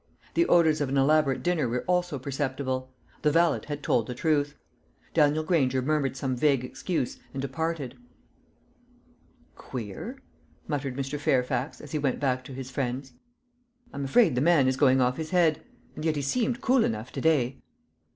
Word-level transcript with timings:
The 0.33 0.47
odours 0.47 0.81
of 0.81 0.89
an 0.89 0.97
elaborate 0.97 1.43
dinner 1.43 1.69
were 1.69 1.83
also 1.85 2.17
perceptible. 2.17 2.91
The 3.21 3.29
valet 3.29 3.61
had 3.67 3.83
told 3.83 4.07
the 4.07 4.15
truth. 4.15 4.55
Daniel 5.13 5.43
Granger 5.43 5.79
murmured 5.79 6.17
some 6.17 6.35
vague 6.35 6.65
excuse, 6.65 7.19
and 7.33 7.39
departed. 7.39 7.95
"Queer!" 9.55 10.17
muttered 10.67 10.95
Mr. 10.97 11.19
Fairfax 11.19 11.79
as 11.79 11.91
he 11.91 11.99
went 11.99 12.19
back 12.19 12.43
to 12.45 12.53
his 12.53 12.71
friends. 12.71 13.13
"I'm 13.93 14.05
afraid 14.05 14.33
the 14.33 14.41
man 14.41 14.67
is 14.67 14.75
going 14.75 15.01
off 15.01 15.17
his 15.17 15.29
head; 15.29 15.61
and 15.95 16.03
yet 16.03 16.15
he 16.15 16.23
seemed 16.23 16.61
cool 16.61 16.83
enough 16.83 17.11
to 17.11 17.21
day." 17.21 17.59